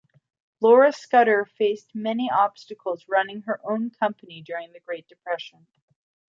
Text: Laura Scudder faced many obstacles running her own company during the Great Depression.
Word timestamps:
Laura 0.61 0.91
Scudder 0.91 1.45
faced 1.45 1.93
many 1.93 2.27
obstacles 2.27 3.05
running 3.07 3.43
her 3.43 3.61
own 3.63 3.91
company 3.91 4.41
during 4.41 4.71
the 4.71 4.79
Great 4.79 5.07
Depression. 5.07 5.67